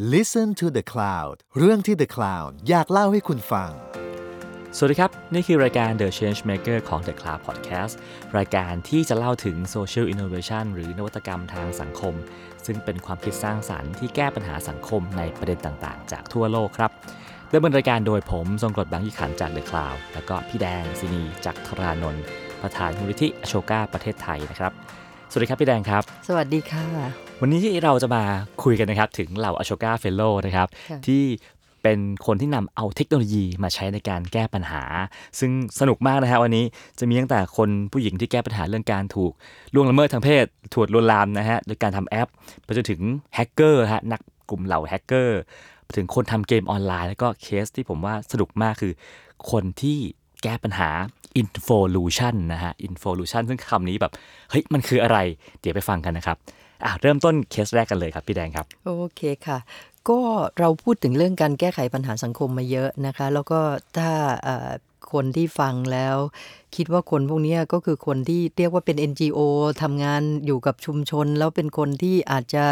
[0.00, 3.70] Listen to the Cloud เรื่องที่ The Cloud อยากเล่าให้คุณฟัง
[4.76, 7.94] สวัสดีครับ นี่คือรายการ The Change Maker ของ The Cloud Podcast
[8.38, 12.14] รายการที่จะเล่าถึง Social Innovation หรือนวัตกรรมทางสังคม
[12.66, 16.90] ซึ่งเป็นความคิดสร้างสรรค์ที่แก้ปัญหาสังคมในประเด็นต่างๆ จากทั่วโลกครับ
[17.52, 22.24] ดำเนินรายการโดยผมทรงกรดบางยี่ขันจาก The Cloud แล้วก็พี่แดงซินีจากทรานนท์
[22.62, 24.72] ประธานมูลนิธิอโชกาประเทศไทยนะครับ
[25.30, 28.22] สวัสดีครับพี่แดงครับ สวัสดีค่ะ วันนี้ที่เราจะมา
[28.62, 31.22] คุยกันนะครับถึงเหล่า Ashoka Fellow นะครับค่ะที่
[31.82, 34.82] เป็นคนที่นำเอาเทคโนโลยีมาใช้ในการแก้ปัญหา
[35.38, 35.50] ซึ่ง
[35.80, 36.64] สนุกมากนะฮะวันนี้
[36.98, 39.32] จะมีตั้งแต่คนผู้หญิงที่แก้ปัญหาเรื่องการถูก
[39.74, 42.28] ล่วงละเมิดทางเพศถูกลวนลามนะฮะโดยการทำแอป
[42.64, 43.00] ไปจนถึง
[43.34, 44.20] แฮกเกอร์ฮะนัก
[44.50, 45.40] กลุ่มเหล่าแฮกเกอร์
[45.84, 48.92] ไปถึงคนทำเกมออนไลน์ แล้วก็เคสที่ผมว่าสนุกมากคือ
[49.50, 49.98] คนที่
[50.42, 50.90] แก้ปัญหา
[51.42, 54.12] involution นะฮะ involution ซึ่งคำนี้แบบ
[54.50, 55.18] เฮ้ยมันคืออะไร
[55.60, 56.38] เดี๋ยวไปฟังกันนะครับ
[56.84, 59.58] อะเริ่มต้นเคสแรกกันเลยครับพี่แดงครับ โอเคค่ะ
[60.08, 60.18] ก็
[60.58, 63.60] เราพูดถึงเรื่องการแก้ไขปัญหาสังคมมาเยอะนะคะ แล้วก็
[63.96, 64.10] ถ้า
[65.12, 66.16] คนที่ฟังแล้ว
[66.76, 69.38] คิดว่าคนพวกเนี้ยก็คือคนที่เรียกว่าเป็น NGO
[69.82, 72.64] ทำงานอยู่กับชุมชน แล้วเป็นคนที่อาจจะ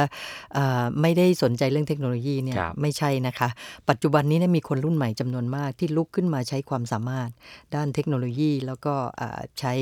[0.55, 3.49] เอ่อไม่ได้สนใจเรื่องเทคโนโลยีเนี่ยครับไม่ใช่นะคะ
[3.89, 7.29] ปัจจุบันนี้เนี่ยมีคนรุ่นใหม่จำนวนมากที่ลุกขึ้นมาใช้ความสามารถ
[7.75, 9.75] ด้านเทคโนโลยีแล้วก็เอ่อใช้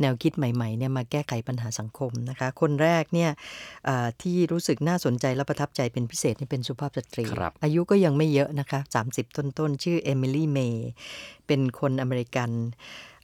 [0.00, 3.30] แนวคิดใหม่ๆเนี่ยมาแก้ไขปัญหาสังคมนะคะ คนแรกเนี่ย
[3.84, 10.90] เอ่อที่รู้สึกน่าสนใจและประทับใจเป็นพิเศษนี่เป็นสุภาพสตรีครับอายุก็ยังไม่เยอะนะคะ 30 ต้นๆ ชื่อ Emily May
[11.46, 12.50] เป็นคนอเมริกัน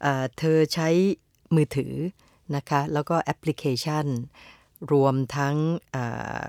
[0.03, 0.89] เอ่อเธอใช้
[1.55, 1.95] มือถือ
[2.57, 4.07] นะคะแล้วก็แอปพลิเคชัน
[4.93, 5.57] รวมทั้ง
[5.93, 6.05] เอ่
[6.41, 6.43] อ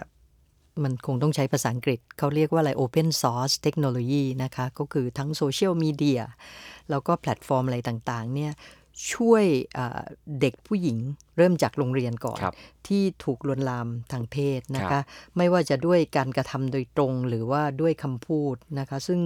[0.84, 6.22] มันคงต้องใช้ภาษาอังกฤษ เขาเรียกว่าอะไร Open Source Technology นะคะ ก็คือทั้งโซเชียลมีเดีย
[6.90, 8.54] แล้วก็แพลตฟอร์มอะไรต่าง ๆ เนี่ย
[9.14, 10.02] ช่วยเอ่อ
[10.42, 10.98] เด็กผู้หญิง
[11.38, 12.56] เริ่มจากโรงเรียนก่อนครับ
[12.88, 15.04] ที่ถูกลวนลามทางเพศนะครัคะบ
[15.38, 19.20] ไม่ว่าจะด้วยการกระทำโดยตรงหรือว่าด้วยคำพูดนะคะ ซึ่ง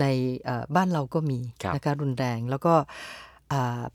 [0.00, 0.04] ใน
[0.44, 3.31] เอ่อบ้านเราก็มีครับนะคะรุนแรงแล้วก็อ่า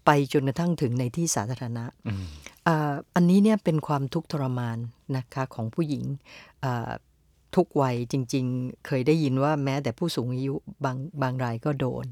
[0.06, 2.26] ไปจนกระทั่งถึงในที่สาธารณะอืม
[2.68, 4.78] อ่าอันนี้เนี่ยเป็นความทุกข์ทรมาน
[5.18, 6.04] นะคะของผู้หญิง
[6.64, 6.90] อ่า
[7.56, 10.56] ทุกวัยจริง ๆ เคยได้ยินว่าแม้แต่ผู้สูงอายุ
[10.86, 12.06] บางบางรายก็โดน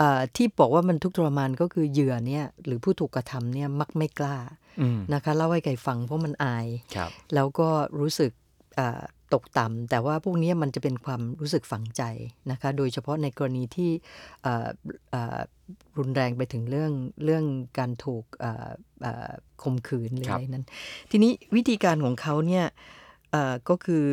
[0.00, 4.36] อ่าที่บอกว่ามันทุกข์ทรมานก็คือเหยื่อเนี่ยหรือผู้ถูกกระทำเนี่ยมักไม่กล้า
[4.80, 7.68] อืมนะคะเล่าให้ไก่ฟังเพราะมันอายครับแล้วก็
[8.00, 8.32] รู้สึก
[8.78, 9.02] อ่า
[9.34, 12.02] ตกต่ำแต่ว่าพวกนี้มันจะเป็นความรู้สึกฝังใจ
[12.50, 13.90] นะคะ โดยเฉพาะในกรณีที่
[14.46, 14.68] อ่า
[15.14, 15.38] อ่า
[15.98, 16.92] รุนแรงไปถึงเรื่อง
[17.24, 17.44] เรื่อง
[17.78, 18.70] การถูกอ่า
[19.04, 19.30] อ่า
[19.62, 20.66] ข่มขืนหรือครับอะไรนั้น
[21.10, 22.66] ทีนี้วิธีการของเขาเนี่ย
[23.30, 24.06] เอ่อก็คือ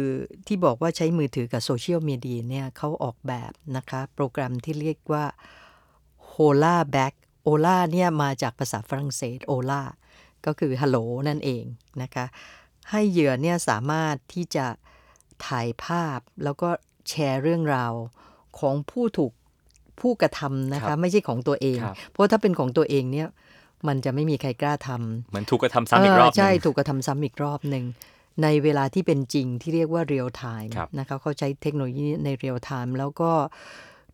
[0.48, 5.26] ที่บอกว่าใช้มือถือกับโซเชียลมีเดียเนี่ยเขาออกแบบนะคะ โปรแกรมที่เรียกว่า
[6.34, 7.14] Hola Back
[7.48, 9.82] Ola เนี่ยมาจากภาษาฝรั่งเศส Ola
[10.46, 11.64] ก็คือ Hello นั่นเอง
[12.02, 12.26] นะคะ
[12.92, 14.66] ให้เหยื่อเนี่ยสามารถที่จะ
[15.48, 16.70] ถ่ายภาพแล้วก็
[17.10, 17.94] แชร์เรื่องราว
[18.60, 19.32] ของผู้ถูก
[20.00, 23.28] ผู้กระทำนะคะครับไม่ใช่ของตัวเองครับเพราะถ้าเป็นของตัวเองเนี่ย
[23.88, 27.86] มันจะไม่มีใครกล้าทำเหมือนถูกกระทำซ้ำอีกรอบหนึ่งใช่ถูกกระทำซ้ำอีกรอบหนึ่ง
[28.44, 33.32] ในเวลาที่เป็นจริงที่เรียกว่า real time ครับนะคะเขาใช้เทคโนโลยีใน real time แล้วก็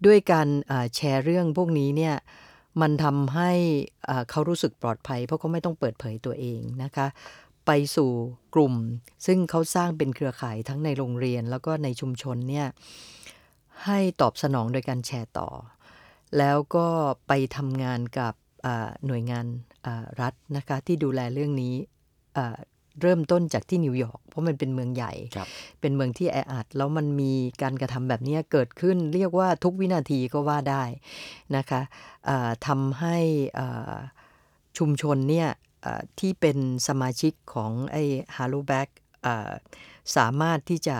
[0.05, 2.16] ด้วยการเอ่อแชร์เรื่องพวกนี้เนี่ย
[2.81, 3.51] มันทำให้
[4.05, 7.07] เอ่อเขารู้สึกปลอดภัย เพราะเขาไม่ต้องเปิดเผยตัวเองนะคะ
[7.66, 8.12] ไปสู่
[8.56, 8.74] กลุ่ม
[9.25, 12.68] ซึ่งเขาสร้างเป็นเครือข่ายทั้งในโรงเรียนแล้วก็ในชุมชนเนี่ย
[13.85, 15.50] ให้ตอบสนองโดยการแชร์ต่อ
[16.38, 16.88] แล้วก็
[17.28, 18.34] ไปทำงานกับ
[18.66, 19.46] อ่าหน่วยงาน
[19.85, 21.75] อ่ารัฐนะคะที่ดูแลเรื่องนี้
[22.38, 22.57] อ่า
[23.02, 25.47] เริ่มต้นจากที่นิวยอร์กเพราะมันเป็นเมืองใหญ่ครับ
[25.81, 30.84] เป็นเมืองที่แออัด แล้วมันมีการกระทำแบบนี้เกิดขึ้น เรียกว่าทุกวินาทีก็ว่าได้
[31.57, 31.81] นะคะ
[32.29, 33.18] อ่าทำให้
[33.59, 33.94] อ่า
[34.78, 35.72] ชุมชนเนี่ยอ่า
[36.19, 36.57] ที่เป็น
[36.88, 38.03] สมาชิกของไอ้
[38.38, 38.89] ฮา l ลแบ็ก
[40.17, 40.97] สามารถที่จะ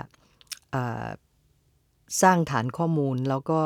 [2.22, 3.60] สร้างฐานข้อมูลแล้วก็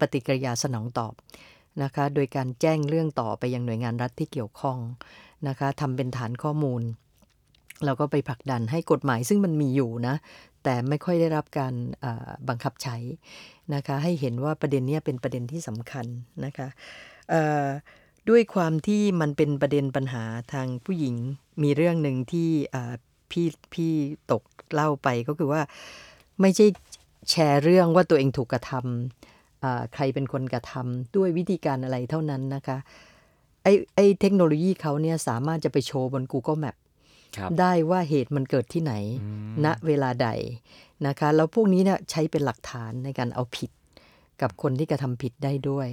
[0.00, 1.14] ปฏิกิริยาสนองตอบ
[1.82, 4.78] นะคะโดยการแจ้งเรื่องต่อไปยังหน่วยงานรัฐที่เกี่ยวข้อง
[5.48, 6.82] นะคะทำเป็นฐานข้อมูล
[7.84, 10.14] แล้วก็ไปผลักดันให้กฎหมายซึ่งมันมีอยู่นะ
[10.64, 11.74] แต่ไม่ค่อยได้รับการ
[12.48, 12.96] บังคับใช้
[13.74, 16.06] นะคะให้เห็นว่าประเด็นนี้เป็นประเด็นที่สำคัญ
[16.44, 16.68] นะคะ
[18.30, 21.16] ด้วยความที่มันเป็นประเด็นปัญหาทางผู้หญิง
[21.62, 22.92] มีเรื่องหนึ่งที่อ่า
[23.30, 23.92] พี่พี่
[24.32, 24.42] ตก
[24.74, 25.62] เล่าไปก็คือว่า
[26.40, 26.66] ไม่ใช่
[27.30, 32.78] แชร์เรื่องว่าตัวเองถูกกระทำอ่าใครเป็นคนกระทำด้วยวิธีการอะไรเท่านั้นนะคะ
[33.62, 36.76] ไอ้ไอ้เทคโนโลยีเขาเนี่ยสามารถจะไปโชว์บน Google Map
[37.36, 40.28] ครับได้ว่าเหตุมันเกิดที่ไหนอืมณเวลาใด
[41.06, 43.70] นะคะ แล้วพวกนี้เนี่ยใช้เป็นหลักฐานในการเอาผิด
[44.42, 45.88] กับคนที่กระทำผิดได้ด้วย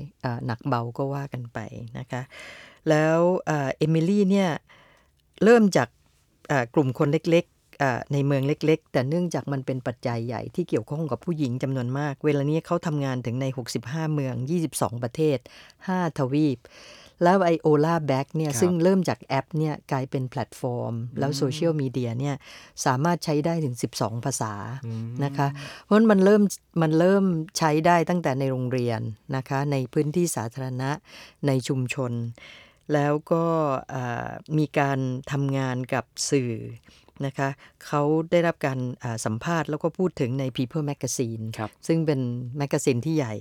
[0.45, 1.59] หนักเบาก็ว่ากันไป
[1.99, 2.21] นะคะ
[2.89, 4.49] แล้ว Emily เนี่ย
[5.43, 5.87] เริ่มจาก
[6.73, 13.45] กลุ่มคนเล็กๆในเมืองเล็ก ๆ แต่เนื่องจากมันเป็นปัจจัยใหญ่ที่เกี่ยวข้องกับผู้หญิงจำนวนมาก เวลานี้เขาทำงานถึงใน
[13.79, 14.35] 65 เมือง
[14.69, 15.37] 22 ประเทศ
[15.77, 16.59] 5 ทวีป
[17.23, 22.35] แล้ว iHollaback เนี่ยครับซึ่งเริ่มจากแอปเนี่ยกลายเป็นแพลตฟอร์ม แล้วโซเชียลมีเดียเนี่ย
[22.85, 24.53] สามารถใช้ได้ถึง 12 ภาษา
[25.23, 25.47] นะคะ
[25.83, 26.41] เพราะฉะนั้นมันเริ่ม
[26.81, 27.23] มันเริ่ม
[27.57, 29.01] ใช้ได้ตั้งแต่ในโรงเรียน
[29.35, 30.91] นะคะในพื้นที่สาธารณะ
[31.47, 32.11] ในชุมชน
[32.93, 33.45] แล้วก็
[33.89, 34.27] เอ่อ
[34.57, 34.99] มีการ
[35.31, 36.53] ทำงานกับสื่อ
[37.25, 37.49] นะคะ
[37.85, 38.01] เขา
[38.31, 42.21] ได้รับการอ่าสัมภาษณ์แล้วก็พูดถึงใน People Magazine ครับซึ่งเป็น
[42.57, 43.35] magazine ที่ใหญ่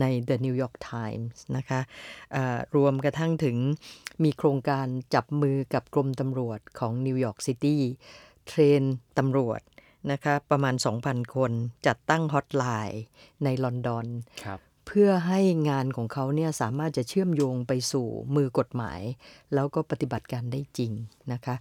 [0.00, 1.80] ใน The New York Times นะคะ
[2.34, 3.56] อ่ารวมกระทั่งถึง
[4.24, 8.82] มีโครงการจับมือกับกรมตำรวจของ New York City train
[9.18, 9.60] ตำรวจ
[10.12, 10.74] นะคะประมาณ
[11.04, 11.52] 2,000 คน
[11.86, 13.02] จัดตั้งฮอตไลน์
[13.44, 14.06] ในลอนดอน
[14.44, 19.00] ครับ เพื่อให้งานของเขาเนี่ยสามารถจะเชื่อมโยงไปสู่มือกฎหมาย
[19.54, 20.92] แล้วก็ปฏิบัติการได้จริง
[21.32, 21.54] นะคะ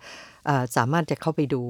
[0.47, 1.63] อ่าสามารถจะเข้าไปดู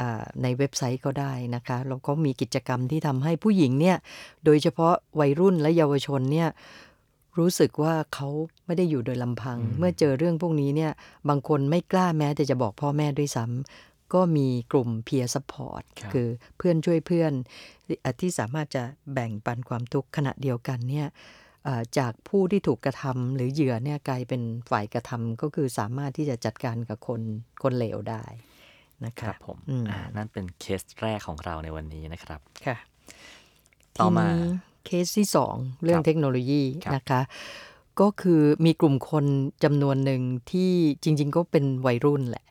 [0.00, 3.96] อ่าในเว็บไซต์ก็ได้นะคะแล้วก็มีกิจกรรมที่ทำให้ผู้หญิงเนี่ย
[4.44, 6.48] โดยเฉพาะวัยรุ่นและเยาวชนเนี่ย
[7.38, 8.28] รู้สึกว่าเขา
[8.66, 10.92] ไม่ได้อยู่โดยลำพัง เมื่อเจอเรื่องพวกนี้เนี่ย
[11.28, 17.32] บางคนไม่กล้าแม้แต่จะบอกพ่อแม่ด้วยซ้ำ ก็มีกลุ่ม peer support ครับคือเพื่อนช่วยเพื่อน
[18.04, 18.82] อะที่สามารถจะ
[19.14, 21.08] แบ่งปันความทุกข์ขณะเดียวกันเนี่ย
[21.64, 27.20] เอ่อจากผู้ที่ถูกกระทำหรือเหยื่อเนี่ยกลายเป็นฝ่ายกระทำก็คือสามารถที่จะจัดการกับคน
[27.62, 28.24] คนเลวได้
[29.04, 32.76] นะคคะรับผมอืมอ่านั่นเป็นเคสแรกของเราในวันนี้นะครับค่ะ
[33.98, 34.50] ต่อมาทีนี้
[34.86, 37.20] เคสที่สองเรื่องครับเทคโนโลยีครับนะคะ
[38.00, 39.24] ก็คือมีกลุ่มคน
[39.64, 40.72] จำนวนหนึ่งที่
[41.02, 42.44] จริง ๆ ก็เป็นวัยรุ่นแหละ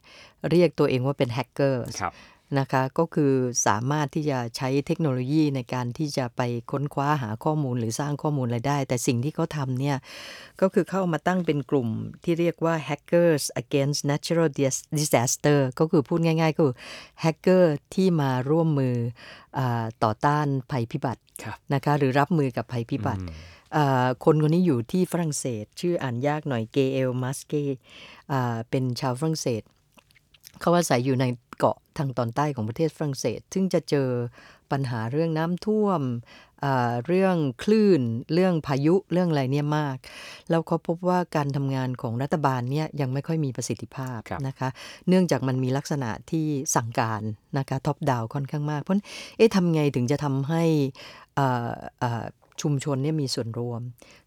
[0.51, 2.13] เรียกตัวเองว่าเป็นแฮกเกอร์ครับ
[2.59, 3.33] นะคะก็คือ
[3.67, 6.41] สามารถที่จะใช้เทคโนโลยีในการที่จะไป
[6.71, 9.97] ค้นคว้าหาข้อมูลหรือสร้างข้อมูลอะไรได้ แต่สิ่งที่เขาทำเนี่ย
[10.61, 11.89] ก็คือเข้ามาตั้งเป็นกลุ่ม
[12.23, 16.75] ที่เรียกว่า hackers against natural Dis- disaster ก็คือพูดง่ายๆ ก็คือ
[17.21, 18.95] แฮกเกอร์ที่มาร่วมมือ
[19.57, 23.35] อาต่อต้านภัยพิบัติครับนะคะหรือรับมือกับภัยพิบัติอืม
[23.75, 27.53] อ่าคนคนนี้อยู่ที่ฝรั่งเศส ชื่ออ่านยากหน่อยเกเอลมัสเก
[28.69, 29.61] เป็นชาวฝรั่งเศส
[30.61, 31.25] เขาอาศัยอยู่ใน
[31.57, 34.09] เกาะทางตอนใต้ของประเทศฝรั่งเศส ซึ่งจะเจอ
[34.71, 36.01] ปัญหาเรื่องน้ำท่วม
[36.63, 38.01] อ่าเรื่องคลื่น
[38.33, 39.97] เรื่องพายุ เรื่องอะไรเนี่ยมาก
[40.49, 44.69] แล้วเขาพบว่าการทำงานของรัฐบาลเนี่ยยังไม่ค่อยมีประสิทธิภาพครับนะคะ
[45.07, 47.21] เนื่องจากมันมีลักษณะที่สั่งการ
[47.57, 49.05] นะคะ top down ค่อนข้างมาก เพราะฉะนั้น
[49.37, 50.63] เอ๊ะทำไงถึงจะทำให้
[51.37, 51.69] อ่า
[52.01, 52.23] อ่า
[52.61, 53.81] ชุมชนเนี่ยมีส่วนรวม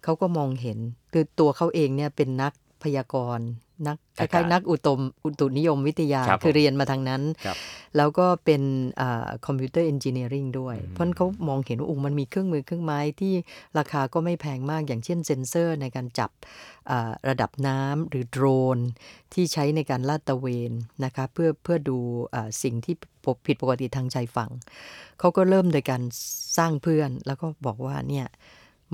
[0.05, 0.79] เขาก็มองเห็น
[1.13, 2.53] คือตัวเขาเองเนี่ยเป็นนัก
[2.83, 3.49] พยากรณ์
[3.87, 7.57] นักคอากาศล้ายๆนักอุตมอุตุนิยมวิทยาครับผมคือเรียนมาทางนั้นครับ
[7.97, 8.63] แล้วก็เป็น
[9.47, 13.35] computer engineering ด้วย เพราะฉะนั้นเขามองเห็นว่าอุ้มันมีเครื่องมือเครื่องไม้ที่
[13.79, 16.31] ราคาก็ไม่แพงมากอย่างเช่นเซ็นเซอร์ในการจับ
[16.91, 18.45] อ่าระดับน้ำหรือโดร
[18.77, 18.79] น
[19.35, 20.73] ที่ใช้ในการลาดตระเวน
[21.05, 21.99] นะคะเพื่อเพื่อดู
[22.35, 22.95] อ่าสิ่งที่
[23.47, 24.51] ผิดปกติทางชายฝั่ง
[25.19, 26.03] เขาก็เริ่มโดยการ
[26.59, 28.27] สร้างเพื่อนแล้วก็บอกว่าเนี่ย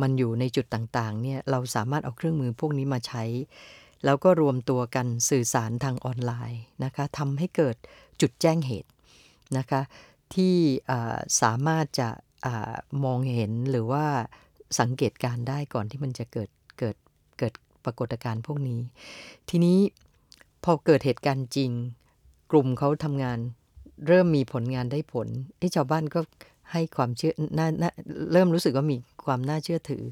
[0.00, 3.24] มันอยู่ในจุดต่างๆเนี่ยเราสามารถเอาเครื่องมือพวกนี้มาใช้
[4.04, 7.76] แล้วก็รวมตัวกันสื่อสารทางออนไลน์นะคะทำให้เกิด
[8.20, 8.90] จุดแจ้งเหตุ
[9.58, 9.80] นะคะ
[10.34, 10.54] ที่
[11.42, 12.08] สามารถจะ
[12.46, 12.48] อ
[13.04, 14.06] มองเห็นหรือว่า
[14.80, 16.96] สังเกตการได้ก่อนที่มันจะเกิดเกิด
[17.38, 17.52] เกิด
[17.84, 18.80] ปรากฏการณ์พวกนี้
[19.50, 19.78] ทีนี้
[20.64, 21.70] พอเกิดเหตุการณ์จริง
[22.50, 23.38] กลุ่มเขาทำงาน
[24.06, 26.20] เริ่มมีผลงานได้ผลไอ้ชาวบ้านก็
[26.74, 27.68] ให้ความเชื่อน่า
[28.32, 30.04] เริ่มรู้สึกว่ามีความน่าเชื่อถือ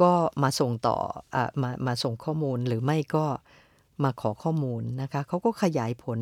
[0.00, 0.96] ก็มาส่งต่อ
[1.34, 3.26] อมามาส่งข้อมูลหรือไม่ก็
[4.04, 6.18] มาขอข้อมูลนะคะเขาก็ขยายผล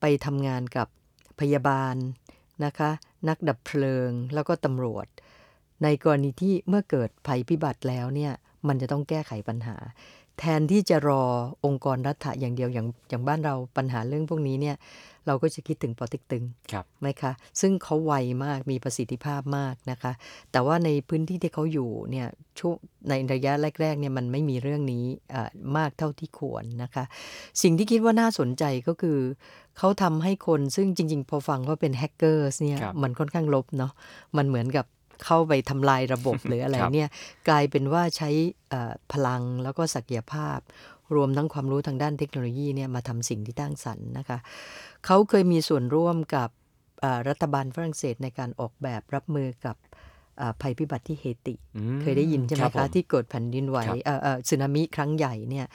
[0.00, 0.88] ไปทำงานกับ
[1.40, 1.94] พยาบาล
[2.64, 2.90] นะคะ
[3.28, 5.06] นักดับเพลิงแล้วก็ตำรวจ
[5.82, 8.32] ในกรณีที่เมื่อเกิดภัยพิบัติแล้วเนี่ย
[8.68, 9.76] มันจะต้องแก้ไขปัญหา
[10.38, 11.24] แทนที่จะรอ
[11.64, 14.76] องค์กรรัฐะอย่างเดียวอย่างอย่างบ้านเราปัญหาเรื่องพวกนี้เนี่ย
[15.26, 18.12] เราก็จะคิดถึงปอเติ๊กตึงครับไหมคะ ซึ่งเขาไว
[18.44, 20.12] มากมีประสิทธิภาพมากนะคะ
[20.52, 22.26] แต่ว่าในพื้นที่ที่เขาอยู่เนี่ย
[22.58, 22.76] ช่วง
[23.08, 25.04] ในระยะแรกๆเนี่ยมันไม่มีเรื่องนี้
[25.34, 27.04] อ่ามากเท่าที่ควรนะคะ
[27.62, 29.18] สิ่งที่คิดว่าน่าสนใจก็คือ
[29.78, 33.92] เขาทำให้คนซึ่งจริง ๆ พอฟังว่าเป็นแฮกเกอร์เนี่ยครับมันค่อนข้างลบเนาะ
[34.36, 34.86] มันเหมือนกับ
[35.24, 37.08] เข้าไปทำลายระบบหรืออะไรครับเนี่ย
[37.48, 38.30] กลายเป็นว่าใช้
[38.70, 40.58] เอ่อพลังแล้วก็ศักยภาพ
[41.16, 44.38] รวมทั้งความรู้ทางด้านเทคโนโลยีเนี่ยมาทำสิ่งที่ตั้งสรรค์นะคะ
[45.04, 46.48] เขาเคยมีส่วนร่วมกับ
[47.00, 49.76] เอ่อรัฐบาลฝรั่งเศสในการออกแบบรับมือกับ
[50.38, 55.66] เอ่อภัยพิบัติที่เฮติอืมเคยได้ยินใช่ไหมรับผคะ ที่เกิดแผ่นดินไหวครับเอ่อเอ่อสึนามิครั้งใหญ่เนี่ย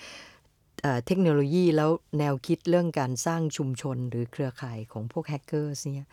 [0.82, 6.10] เอ่อเทคโนโลยีแล้วแนวคิดเรื่องการสร้างชุมชนหรือเครือข่ายของพวกแฮกเกอร์เนี่ย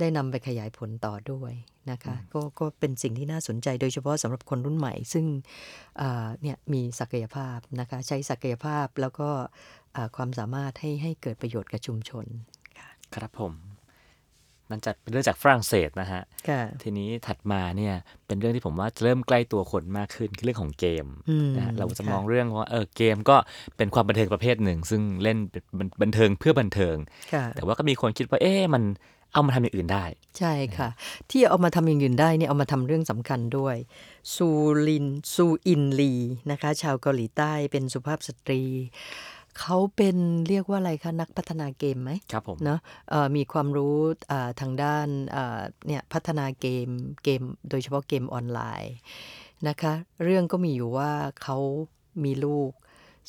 [0.00, 1.52] ได้นำไปขยายผลต่อด้วย
[1.90, 5.26] นะคะก็ก็เป็นสิ่งที่น่าสนใจโดยเฉพาะสำหรับคนรุ่นใหม่ ซึ่ง
[5.98, 9.50] เอ่อเนี่ยมีศักยภาพนะคะใช้ศักยภาพแล้วก็เอ่อ
[10.16, 12.26] ความสามารถให้ให้เกิดประโยชน์กับชุมชน
[13.14, 13.52] ครับผม
[14.70, 17.94] นั่นจะเป็นเรื่องจากฝรั่งเศสนะฮะค่ะทีนี้ถัดมาเนี่ย
[18.26, 23.36] เป็นเรื่องที่ผมว่าจะเริ่มใกล้ตัวคนมากขึ้นคือเรื่องของเกมอืมนะฮะเราจะค่ะมองเรื่องว่าเออเกมก็
[23.76, 26.96] เป็นความบันเทิงประเภทหนึ่ง ซึ่งเล่นเป็นบันเทิงเพื่อบันเทิง
[27.32, 28.82] ค่ะแต่ว่าก็มีคนคิดว่าเอ๊ะมัน
[29.32, 30.04] เอามาทำอย่างอื่นได้
[30.38, 30.88] ใช่ค่ะ
[31.30, 33.76] ที่เอามาทำอย่างอื่นได้เนี่ยเอามาทำเรื่องสำคัญด้วย
[34.34, 34.48] ซู
[34.88, 36.14] ลินซูอินลี
[36.50, 38.62] นะคะ ชาวเกาหลีใต้เป็นสุภาพสตรี
[39.60, 40.16] เขาเป็น
[40.48, 43.96] เรียกว่าอะไรคะ นักพัฒนาเกมไหมครับผมเนาะเอ่อมีความรู้
[44.32, 46.88] อ่าทางด้านอ่าเนี่ยพัฒนาเกม
[47.24, 48.94] เกม โดยเฉพาะเกมออนไลน์
[49.68, 49.92] นะคะ
[50.24, 51.10] เรื่องก็มีอยู่ว่า
[51.42, 51.58] เขา
[52.24, 52.70] มีลูก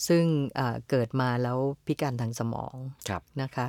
[0.07, 0.23] ซึ่ง
[0.59, 2.75] อ่าเกิดมาแล้วพิการทางสมอง
[3.09, 3.67] ครับนะคะ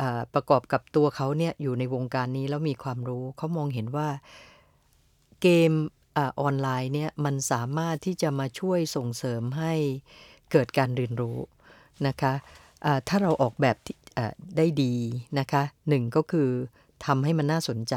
[0.00, 4.08] อ่าประกอบกับตัวเขาเนี่ยอยู่ในวงการนี้แล้วมีความรู้เขามองเห็นว่า
[5.42, 5.72] เกม
[6.16, 9.74] อาออนไลน์เนี่ยมันสามารถที่จะมาช่วยส่งเสริมให้
[10.52, 11.38] เกิดการเรียนรู้
[12.08, 12.32] นะคะ
[12.84, 14.94] อ่าถ้าเราออกแบบที่อ่าได้ดี
[15.38, 16.48] นะคะหนึ่งก็คือ
[17.06, 17.94] ทำให้มันน่าสนใจ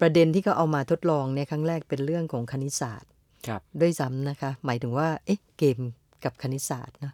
[0.00, 3.10] ประเด็นที่เขาเอามาทดลองเนี่ยครั้งแรกเป็นเรื่องของคณิตศาสตร์
[3.46, 5.78] ครับด้วยซ้ำนะคะ หมายถึงว่าเอ๊ะเกม
[6.24, 7.12] กับคณิตศาสตร์นะ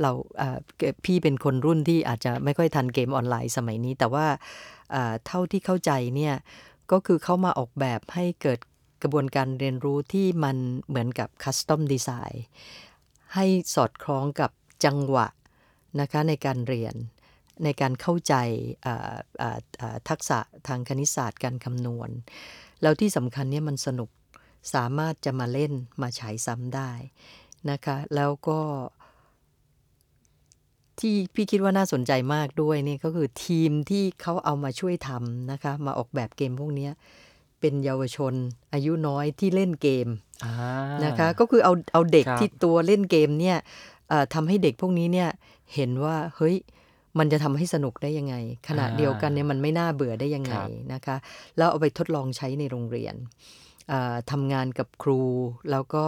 [0.00, 0.10] เรา
[0.40, 4.26] อ่าเกพี่เป็นคนรุ่นที่อาจจะไม่ค่อยทันเกมออนไลน์สมัยนี้ แต่ว่า
[4.94, 6.34] อ่าเท่าที่เข้าใจเนี่ย
[6.92, 8.58] ก็คือเข้ามาออกแบบให้เกิด
[9.02, 10.56] กระบวนการเรียนรู้ที่มัน
[10.88, 12.44] เหมือนกับคัสตอมดีไซน์
[13.34, 14.50] ให้สอดคล้องกับ
[14.84, 15.26] จังหวะ
[16.00, 16.94] นะคะในการเรียน
[17.64, 18.34] ในการเข้าใจ
[18.86, 20.38] อ่าอ่าอ่าทักษะ
[20.68, 22.10] ทางคณิตศาสตร์การคำนวณ
[22.82, 24.10] แล้วที่สำคัญเนี่ยมันสนุก
[24.74, 25.72] สามารถจะมาเล่น
[26.02, 26.90] มาฉายซ้ำได้
[27.70, 28.60] นะคะแล้วก็
[31.00, 36.92] ที่พี่คิดว่าน่าสนใจมากด้วยนี่ก็คือทีมที่เขาเอามาช่วยทำนะคะมาออกแบบเกมพวกเนี้ย
[37.60, 38.34] เป็นเยาวชน
[38.72, 40.08] อายุน้อยที่เล่นเกม
[40.44, 40.52] อ่า
[41.04, 43.93] นะคะก็คือเอาเอาเด็กครับที่ตัวเล่นเกมเนี่ยเอ่อ
[44.34, 45.30] ทำให้เด็กพวกนี้เนี่ย
[45.74, 46.56] เห็นว่าเฮ้ย
[47.18, 48.34] มันจะทำให้สนุกได้ยังไง
[48.68, 50.56] ขณะเดียวกันเนี่ยมันไม่น่าเบื่อได้ยังไง
[50.92, 51.16] นะคะ
[51.56, 53.14] แล้วเอาไปทดลองใช้ในโรงเรียน
[53.88, 55.22] เอ่อทำงานกับครู
[55.70, 56.04] แล้วก็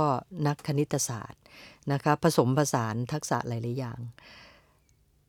[0.46, 1.42] นักคณิตศาสตร์
[1.92, 3.98] นะคะผสมผสานทักษะหลาย ๆ อย่าง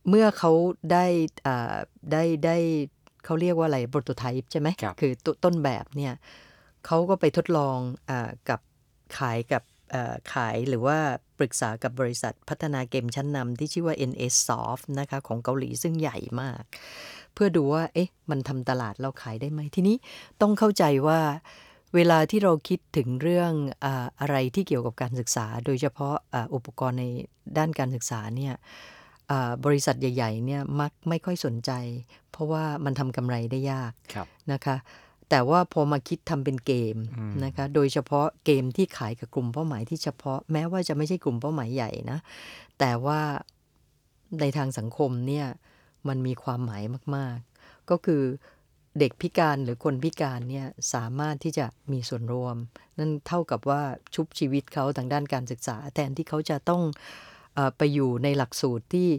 [0.10, 0.52] เมื่อเขา
[0.92, 1.06] ได้
[1.46, 1.76] อ่า
[2.12, 2.58] ได้ได้
[3.26, 6.14] เขาเรียกว่าอะไรโปรโตไทป์ใช่ไหมครับคือตต้นแบบเนี่ย
[6.86, 7.78] เขาก็ไปทดลอง
[8.10, 8.62] อากับ
[9.18, 11.00] ขายกับเอ่อขายหรือว่า
[11.40, 16.64] ปรึกษากับบริษัทพัฒนาเกมชั้นนำที่ชื่อว่า NS Soft นะคะของเกาหลีซึ่งใหญ่มาก
[17.34, 19.96] เพื่อดูว่า เอ๊ะ มันทำตลาดเราขายได้ไหมทีนี้
[20.42, 21.20] ต้องเข้าใจว่า
[21.96, 23.52] เวลาที่เราคิดถึงเรื่อง
[23.84, 27.06] อาอะไรที่เกี่ยวกับการศึกษา โดยเฉพาะอาอุปกรณ์ใน
[27.58, 28.54] ด้านการศึกษาเนี่ย
[29.32, 31.72] อ่าบริษัทใหญ่ๆเนี่ยมักไม่ค่อยสนใจ
[32.32, 34.76] เพราะว่ามันทำกำไรได้ยากครับนะคะ
[35.30, 42.20] แต่ว่าพอมาคิดทำเป็นเกมอืมนะคะ โดยเฉพาะเกมที่ขายกับกลุ่มเป้าหมายที่เฉพาะแม้ว่าจะไม่ใช่กลุ่มเป้าหมายใหญ่นะ
[42.80, 43.22] แต่ว่า
[44.40, 45.48] ในทางสังคมเนี่ย
[46.08, 46.84] มันมีความหมาย
[47.16, 48.24] มาก ๆ ก็คือ
[49.00, 52.56] เด็กพิการหรือคนพิการเนี่ยสามารถที่จะมีส่วนร่วม
[52.98, 53.82] นั่นเท่ากับว่า
[54.16, 56.82] ชุบชีวิตเขาทางด้านการศึกษา แทนที่เขาจะต้อง
[57.54, 59.10] เออไปอยู่ในหลักสูตรที่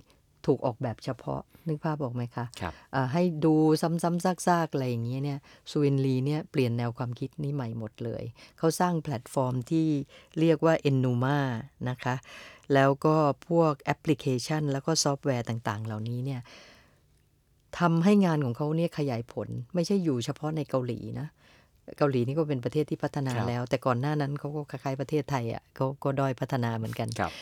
[0.48, 5.38] ถูกออกแบบเฉพาะนึกภาพออกไหมคะครับอ่าให้ดูซ้ำๆซากๆ อะไรอย่างเงี้ยเนี่ย
[5.70, 8.24] ซูอินลีเนี่ยเปลี่ยนแนวความคิดนี้ใหม่หมดเลย
[8.58, 9.88] เขาสร้างแพลตฟอร์มที่
[10.40, 11.38] เรียกว่า e n n u m a
[11.88, 12.14] นะคะ
[12.74, 13.14] แล้วก็
[13.48, 16.40] พวกแอปพลิเคชัน แล้วก็ซอฟต์แวร์ต่างๆ เหล่านี้เนี่ย
[17.78, 21.28] ทำให้งานของเขาเนี่ยขยายผลไม่ใช่อยู่เฉพาะในเกาหลีนะ
[21.98, 27.32] เกาหลีนี่ก็เป็นประเทศที่พัฒนาครับแล้ว แต่ก่อนหน้านั้นเขาก็คล้ายๆประเทศไทยอะเขาก็ด้อยพัฒนาเหมือนกันครับ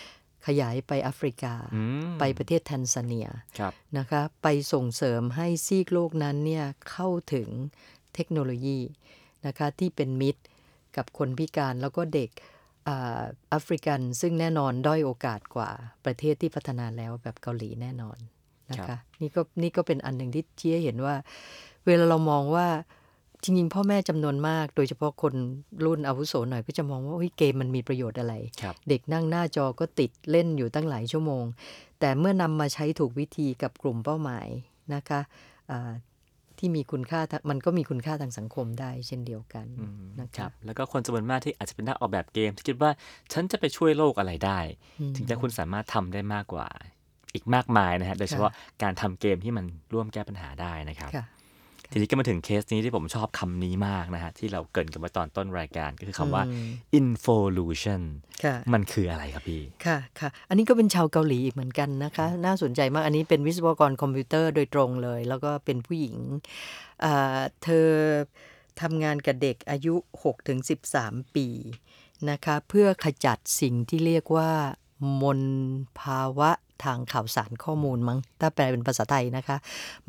[0.46, 7.48] ขยายไปแอฟริกาอืมไปประเทศแทนซาเนียครับนะคะไปส่งเสริมให้ซีกโลกนั้นเนี่ยเข้าถึง
[8.14, 8.80] เทคโนโลยี
[9.46, 10.42] นะคะที่เป็นมิตร
[10.96, 12.30] กับคนพิการแล้วก็เด็ก
[12.88, 15.70] อ่าแอฟริกันซึ่งแน่นอนด้อยโอกาสกว่า
[16.04, 18.18] ประเทศที่พัฒนาแล้วแบบเกาหลีแน่นอน
[18.70, 21.14] นะครัคะบนี่ก็นี่ก็เป็นอันหนึ่งที่ชี้ให้เห็นว่า
[21.86, 22.68] เวลาเรามองว่า
[23.42, 25.34] จริงๆ พ่อแม่จำนวนมาก โดยเฉพาะคน
[25.84, 31.44] รุ่นอาวุโสหน่อยก็จะมองว่าเฮ้ยเกมมันมีประโยชน์อะไรครับเด็กนั่งหน้าจอก็ติดเล่นอยู่ตั้งหลายชั่วโมง
[32.00, 34.48] แต่เมื่อนำมาใช้ถูกวิธีกับกลุ่มเป้าหมาย
[34.94, 35.20] นะคะ
[35.70, 35.92] อ่า
[36.58, 42.90] ที่มีคุณค่าทางมันก็มีคุณค่าทางสังคมได้เช่นเดียวกันอืมนะครัคะบแล้วก็คนจำนวนมากที่อาจจะเป็นนักออกแบบเกม ที่คิดว่า
[43.32, 44.58] ฉันจะไปช่วยโลกอะไรได้
[45.00, 46.66] อืมถึงจะคุณสามารถทำได้มากกว่า
[47.34, 48.52] อีกมากมายนะฮะโดยเฉพาะ
[48.82, 51.24] การทำเกมที่มันร่วมแก้ปัญหาได้นะครับค่ะ
[51.90, 58.02] ทีนี้ก็มาถึงเคสนี้ที่ผมชอบคำนี้มากนะฮะ ที่เราเกรินกันไว้ตอนต้นรายการก็คือคำว่าอืม involution
[58.44, 66.16] ค่ะมันคืออะไรครับพี่ ค่ะค่ะ อันนี้ก็เป็นชาวเกาหลีอีกเหมือนกันนะคะ น่าสนใจมาก อันนี้เป็นวิศวกรคอมพิวเตอร์โดยตรงเลย แล้วก็เป็นผู้หญิง
[67.04, 67.88] อ่าเธอ
[68.80, 69.94] ทำงานกับเด็กอายุ
[70.64, 71.48] 6-13 ปี
[72.30, 74.50] นะคะ เพื่อขจัดสิ่งที่เรียกว่า
[75.22, 75.40] มล
[76.00, 76.50] ภาวะ
[76.84, 79.56] ทางข่าวสารข้อมูลมั้งถ้าแปลเป็นภาษาไทยนะคะ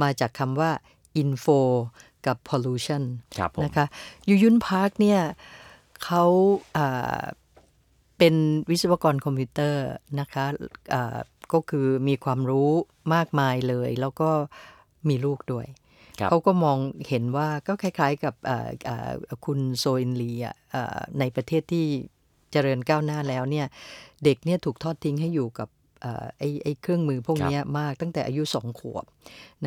[0.01, 0.72] มาจากคำว่า
[1.21, 1.59] info
[2.27, 3.03] กับ pollution
[3.38, 3.86] ครับผมนะคะ
[4.29, 5.21] ยูยุนพาร์คเนี่ย
[6.03, 6.24] เขา
[6.77, 7.21] อ่า
[8.17, 8.36] เป็น
[8.69, 9.86] วิศวกรคอมพิวเตอร์
[10.19, 10.45] นะคะ
[10.93, 11.17] อ่า
[11.53, 12.71] ก็คือมีความรู้
[13.13, 14.29] มากมายเลย แล้วก็
[15.09, 15.67] มีลูกด้วย
[16.19, 19.12] ครับเขาก็มองเห็นว่าก็คล้ายๆกับอ่าอ่า
[19.45, 21.86] คุณซูอินลีอะอ่าในประเทศที่
[22.51, 23.67] เจริญก้าวหน้าแล้วเนี่ย
[24.24, 25.76] เด็กเนี่ยถูกทอดทิ้งให้อยู่กับอ่า
[26.37, 29.05] ไอ้ไอ้เครื่องมือพวกเนี้ยมากตั้งแต่อายุสองขวบ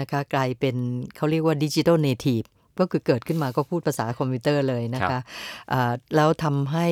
[0.01, 0.77] นะคะกลายเป็น
[1.17, 2.43] เขาเรียกว่าดิจิ t a ลเนทีฟ
[2.79, 5.21] ก็คือเกิดขึ้นมาก็พูดภาษาคอมพิวเตอร์เลยนะคะ
[5.73, 6.89] อ่าแล้วทำให้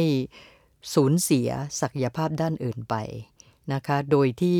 [0.95, 1.49] สูญเสีย
[1.80, 2.97] ศักยภาพด้านอื่นไป
[3.73, 4.59] นะคะ โดยที่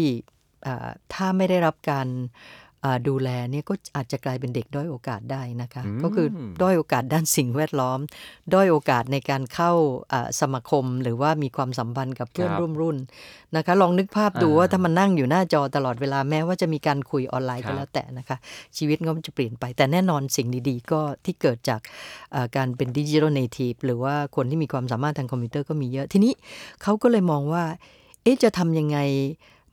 [0.67, 2.68] อ่าถ้าไม่ได้รับการอ่า
[3.09, 6.27] ดูแลเนี่ยก็อาจจะกลายเป็นเด็กด้อยโอกาสได้นะคะอืมก็คือ
[6.63, 7.99] ด้อยโอกาสด้านสิ่งแวดล้อม
[8.55, 9.73] ด้อยโอกาสในการเข้า
[10.13, 12.97] อ่าสมาคม หรือว่ามีความสัมพันธ์กับเพื่อนครับร่วมรุ่น
[13.57, 18.37] นะคะ ลองนึกภาพดูอ่าว่าถ้ามันนั่งอยู่หน้าจอตลอดเวลาแม้ว่าจะมีการคุยออนไลน์ครัก็บแล้วแต่นะคะ
[18.77, 21.81] ชีวิตก็จะเปลี่ยนไป แต่แน่นอนสิ่งดีๆ ก็ที่เกิดจาก
[22.35, 26.33] อ่าการเป็น digital native หรือว่าคนที่มีความสามารถทางคอมพิวเตอร์ก็มีเยอะทีนี้
[26.83, 27.65] เขาก็เลยมองว่า
[28.23, 28.99] เอ๊ะจะทำยังไง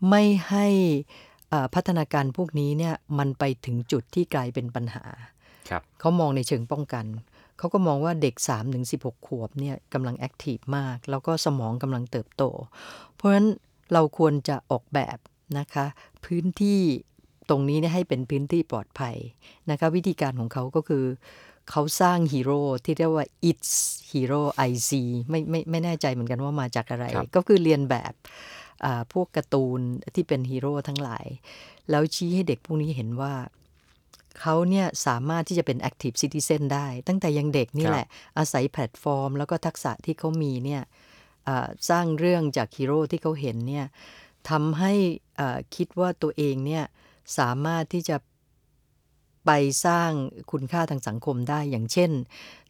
[0.09, 1.34] ไม่ให้อ่า
[1.75, 5.05] พัฒนาการพวกนี้เนี่ยมันไปถึงจุดที่กลายเป็นปัญหา
[5.69, 7.05] ครับเขามองในเชิงป้องกัน
[7.57, 12.43] เขาก็มองว่าเด็ก3-16ถึง16 ขวบเนี่ยกำลัง active มาก แล้วก็สมองกำลังเติบโต
[13.15, 13.47] เพราะฉะนั้น
[13.93, 15.17] เราควรจะออกแบบ
[15.59, 15.85] นะคะ
[16.25, 16.79] พื้นที่
[17.49, 19.15] ตรงนี้เนี่ยให้เป็นพื้นที่ปลอดภัย
[19.69, 21.05] นะคะวิธีการของเขาก็คือ
[21.71, 23.71] เขาสร้างฮีโร่ที่เรียกว่า it's
[24.11, 24.91] hero IC
[25.29, 28.25] ไม่ไม่ไม่แน่ใจเหมือนกันว่ามาจากอะไรครับก็คือเรียนแบบอ่า
[29.13, 29.79] พวกการ์ตูน
[30.15, 31.25] ที่เป็นฮีโร่ทั้งหลาย
[31.89, 33.33] แล้วชี้ให้เด็กพวกนี้เห็นว่า
[34.39, 40.81] เขาเนี่ยสามารถที่จะเป็น active citizen ได้ ตั้งแต่ยังเด็กนี่ครับแหละ อาศัยแพลตฟอร์ม แล้วก็ทักษะที่เขามีเนี่ย
[41.47, 43.85] อ่าสร้างเรื่องจากฮีโร่ที่เขาเห็นเนี่ย
[44.49, 44.93] ทำให้
[45.39, 46.83] อ่าคิดว่าตัวเองเนี่ย
[47.37, 48.17] สามารถที่จะ
[49.45, 49.51] ไป
[49.85, 50.11] สร้าง
[50.51, 52.11] คุณค่าทางสังคมได้อย่างเช่น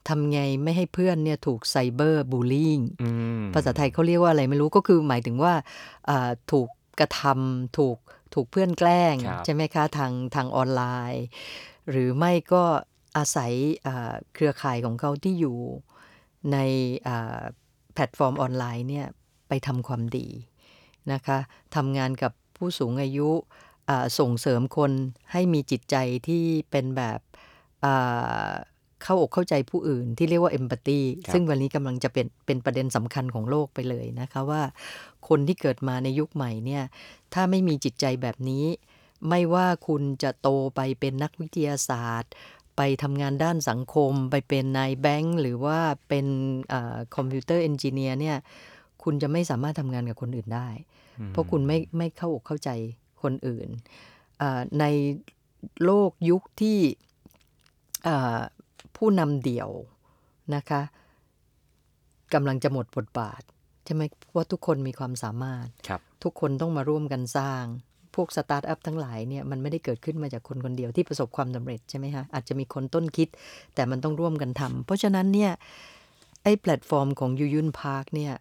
[0.10, 3.10] ทำไงไม่ให้เพื่อนเนี่ยถูก cyberbullying อื
[3.40, 5.54] มภาษาไทยเขาเรียกว่าอะไรไม่รู้ก็คือหมายถึงว่า
[6.10, 7.98] อ่าถูกกระทำถูก
[8.34, 10.82] ถูกเพื่อนแกล้งครับใช่ไหมคะ ทางทางออนไล
[11.14, 11.26] น์
[11.90, 12.64] หรือไม่ก็
[13.18, 13.52] อาศัย
[13.88, 15.58] อ่าเครือข่ายของเขาที่อยู่
[16.52, 16.58] ใน
[17.08, 17.42] อ่า
[17.94, 19.08] แพลตฟอร์มออนไลน์เนี่ย
[19.48, 20.28] ไปทำความดี
[21.12, 21.38] นะคะ
[21.76, 23.30] ทำงานกับผู้สูงอายุ
[23.90, 24.92] อ่าส่งเสริมคน
[25.32, 25.96] ให้มีจิตใจ
[26.28, 27.20] ที่เป็นแบบ
[27.86, 28.52] อ่า
[29.06, 34.62] เข้าอกเข้าใจผู้อื่นที่เรียกว่า empathy ครับซึ่งวันนี้กำลังจะเป็นเป็นประเด็นสำคัญของโลกไปเลยนะคะว่า
[35.28, 36.84] คนที่เกิดมาในยุคใหม่เนี่ย
[37.34, 38.66] ถ้าไม่มีจิตใจแบบนี้
[39.30, 42.32] ไม่ว่าคุณจะโตไปเป็นนักวิทยาศาสตร์
[42.78, 46.28] ไปทำงานด้านสังคม ไปเป็นนายแบงค์หรือว่าเป็น
[47.16, 48.38] computer engineer เนี่ย
[49.04, 50.70] คุณจะไม่สามารถทำงานกับคนอื่นได้
[51.32, 52.70] เพราะคุณไม่ไม่เข้าอกเข้าใจ
[53.24, 53.68] คนอื่น
[54.42, 54.86] อ่าใน
[55.86, 56.80] โลกยุคที่
[58.08, 58.40] อ่า
[58.98, 59.70] ผู้นำเดี่ยว
[60.56, 60.82] นะคะ
[62.34, 63.42] กำลังจะหมดบทบาท
[63.86, 67.64] ใช่ไหมเพราะว่าทุกคนมีความสามารถครับทุกคนต้องมาร่วมกันสร้าง
[68.16, 73.28] พวกสตาร์ทอัพทั้งหลายเนี่ยมันไม่ได้เกิดขึ้นมาจากคนคนเดียวที่ประสบความสำเร็จใช่ไหมคะอาจจะมีคนต้นคิด
[73.76, 75.52] แต่มันต้องร่วมกันทำเพราะฉะนั้นเนี่ย
[76.44, 78.34] ไอ้แพลตฟอร์มของยูยุนพาร์คเนี่ย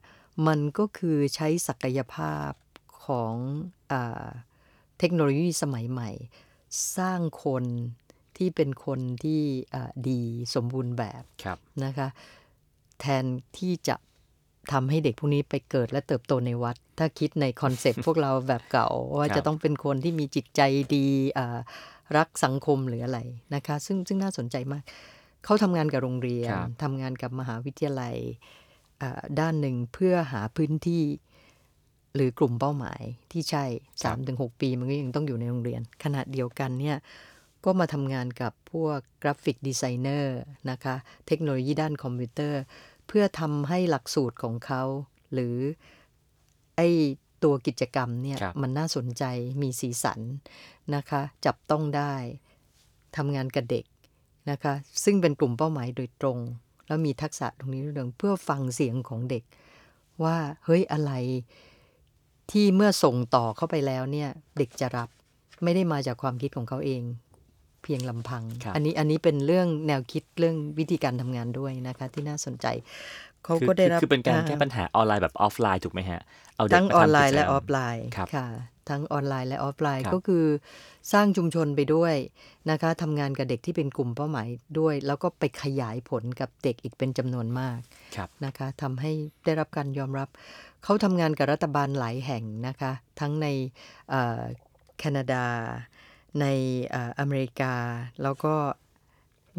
[0.47, 2.51] มันก็คือใช้ศักยภาพ
[3.05, 3.35] ของ
[3.93, 4.27] อา
[4.99, 6.11] เทคโนโลยีสมัยใหม่
[6.97, 7.65] สร้างคน
[8.39, 9.41] ที่เป็นคนที่
[9.75, 10.21] อ่าดี
[10.55, 12.09] สมบูรณ์แบบครับนะคะ
[13.01, 13.25] แทน
[13.59, 13.97] ที่จะ
[14.73, 20.61] ทำให้เด็กพวกนี้ไปเกิดและเติบโตในวัด ถ้าคิดในคอนเซปต์พวกเราแบบเก่า ว่าครับจะต้องเป็นคนที่มีจิตใจ
[20.97, 21.07] ดี
[21.39, 21.59] อ่า
[22.17, 23.21] รักสังคมหรืออะไร
[23.55, 24.83] นะคะ ซึ่งซึ่งน่าสนใจมาก
[25.45, 28.17] เขาทำงานกับโรงเรียนครับทำงานกับมหาวิทยาลัย
[29.03, 31.03] อ่าด้านหนึ่งเพื่อหาพื้นที่
[32.15, 33.65] หรือกลุ่มเป้าหมายที่ใช่
[34.13, 36.97] 3-6 ปีมันก็ยังต้องอยู่ในโรงเรียน ขณะเดียวกันเนี่ย
[37.65, 40.39] ก็มาทำงานกับพวก graphic designer
[40.71, 40.95] นะคะ
[41.27, 42.61] เทคโนโลยีด้านคอมพิวเตอร์
[43.07, 44.83] เพื่อทำให้หลักสูตรของเขา
[45.33, 45.57] หรือ
[46.77, 46.81] ไอ้
[47.45, 49.25] ตัวกิจกรรมเนี่ยครับมันน่าสนใจ
[49.63, 50.21] มีสีสัน
[50.95, 52.15] นะคะ จับต้องได้
[53.17, 53.85] ทำงานกับเด็ก
[54.51, 54.75] นะคะ
[55.05, 56.39] ซึ่งเป็นกลุ่มเป้าหมายโดยตรง
[56.87, 59.45] แล้วมีทักษะตรงนี้เรื่องเพื่อฟังเสียงของเด็ก
[60.25, 61.13] ว่าเฮ้ยอะไร
[62.51, 65.09] ที่เมื่อส่งต่อเข้าไปแล้วเนี่ย เด็กจะรับ
[65.65, 67.03] ไม่ได้มาจากความคิดของเขาเอง
[67.85, 72.67] เพียงลำพังครับอันนี้อันนี้เป็นเรื่องแนวคิดเรื่องวิธีการทำงานด้วยนะคะ ที่น่าสนใจ
[73.45, 76.21] เขาคือก็ได้รับคือเป็นการแก้อ่ปัญหาออนไลน์แบบออฟไลน์ถูกไหมฮะ
[76.57, 78.47] เอาเด็กทั้งมาออนทำไลกิน์จและกรรมออฟไลน์ครับค่ะ
[78.91, 80.45] ทั้งออนไลน์และออฟไลน์ครับก็คือ
[81.13, 82.15] สร้างชุมชนไปด้วย
[82.71, 87.79] นะคะทำงานกับเด็กที่เป็นกลุ่มเป้าหมายด้วย แล้วก็ไปขยายผลกับเด็กอีกเป็นจำนวนมาก
[88.17, 89.13] ครับนะคะทำให้
[89.45, 90.29] ได้รับการยอมรับ
[90.85, 93.47] เขาทำงานกับรัฐบาลหลายแห่งนะคะ ทั้งใน
[94.11, 94.41] เอ่อ
[94.99, 95.45] แคนาดา
[96.41, 96.47] ใน
[96.91, 97.75] เอ่ออเมริกา
[98.23, 98.55] แล้วก็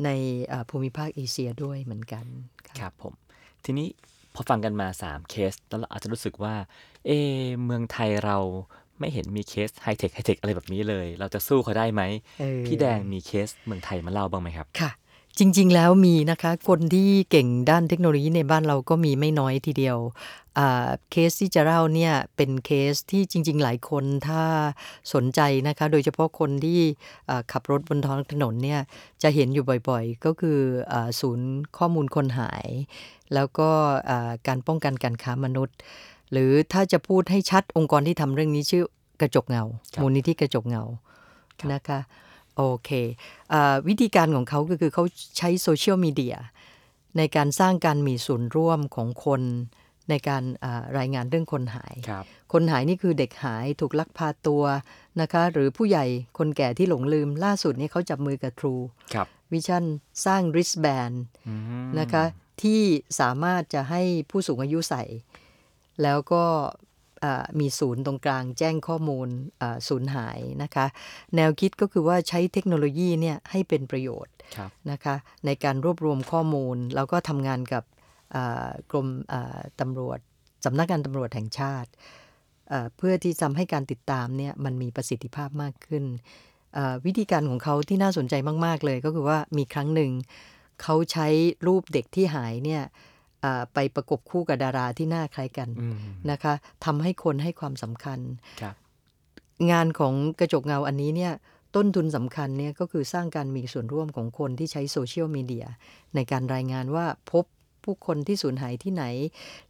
[0.06, 0.10] ใน
[0.48, 2.26] เอ่อภูมิภาคเอเชียด้วยเหมือนกัน
[2.68, 3.14] ค่ะครับผม
[3.66, 3.88] ทีนี้
[4.34, 6.56] พอฟังกันมา 3 เคส แล้วเราอาจจะรู้สึกว่า
[7.06, 8.38] เอ๊ะเมืองไทยเรา
[9.00, 12.02] ไม่เห็นมีเคสไฮเทคไฮเทคอะไรแบบนี้เลย เราจะสู้เขาได้ไหม
[12.40, 14.92] เออพี่แดงมีเคสเมืองไทยมาเล่าบ้างไหมครับ ค่ะ
[15.40, 19.98] จริง ๆ แล้วมีนะคะคนที่เก่งด้านเทคโนโลยีในบ้านเราก็มีไม่น้อยทีเดียว
[20.58, 24.44] อ่าเคสที่จะเล่าเนี่ยเป็นเคสที่จริง ๆ หลายคนถ้า
[25.14, 26.80] สนใจนะคะ โดยเฉพาะคนที่
[27.30, 28.82] อ่าขับรถบนท้องถนนเนี่ย
[29.24, 30.60] จะเห็นอยู่บ่อยๆ ก็คือ
[30.92, 32.68] อาศูนย์ข้อมูลคนหาย
[33.34, 33.70] แล้วก็
[34.10, 35.76] อ่าการป้องกันการค้ามนุษย์
[36.32, 38.84] หรือถ้าจะพูดให้ชัดองค์กรที่ทำเรื่องนี้ชื่อ
[39.22, 40.84] กระจกเงาครับมูลนิธิกระจกเงา
[41.60, 42.00] ครับนะคะ
[42.56, 42.90] โอเค
[43.54, 45.04] อาวิธีการของเขาก็คือเขา
[45.38, 46.36] ใช้โซเชียลมีเดีย
[47.18, 49.42] ในการสร้างการมีส่วนร่วมของคน
[50.10, 54.64] ในการอ่ารายงานเรื่องคนหายครับคนหายนี่คือเด็กหายถูกลักพาตัว
[55.22, 56.06] นะคะ หรือผู้ใหญ่
[56.38, 59.84] คนแก่ที่หลงลืม ล่าสุดนี้เขาจับมือกับ True ครับวิชั่น
[60.26, 61.16] สร้าง wristband
[61.48, 61.54] อื
[61.86, 62.24] มนะคะ
[62.62, 62.82] ที่
[63.20, 65.04] สามารถจะให้ผู้สูงอายุใส่
[66.04, 66.74] แล้วก็อ่า
[67.60, 69.28] มีศูนย์ตรงกลางแจ้งข้อมูล
[69.62, 70.86] อ่าสูญหายนะคะ
[71.36, 77.84] แนวคิดก็คือว่าใช้เทคโนโลยีเนี่ยให้เป็นประโยชน์ครับนะคะในการรวบรวมข้อมูล แล้วก็ทำงานกับ
[78.36, 80.20] อ่ากรมอ่าตำรวจ
[80.66, 81.90] สำนักงานตำรวจแห่งชาติ
[82.72, 86.04] อ่าเพื่อที่ทำให้การติดตามเนี่ยมันมีประสิทธิภาพมากขึ้น
[86.78, 88.34] อ่าวิธีการของเขาที่น่าสนใจ
[88.66, 90.12] มาก ๆ เลยก็คือว่ามีครั้งหนึ่ง
[90.82, 91.28] เขาใช้
[91.68, 92.94] รูปเด็กที่หายเนี่ยอ่า
[93.74, 95.98] ไปประกบคู่กับดาราที่หน้าคล้ายกันอืม
[96.32, 96.54] นะคะ
[96.86, 98.20] ทำให้คนให้ความสำคัญ
[98.62, 98.76] ครับ
[99.72, 101.34] งานของกระจกเงาอันนี้เนี่ย
[101.76, 105.66] ต้นทุนสำคัญเนี่ยก็คือสร้างการมีส่วนร่วมของคนที่ใช้โซเชียลมีเดีย
[106.16, 107.46] ในการรายงานว่าพบ
[107.84, 109.06] ผู้คนที่สูญหายที่ไหน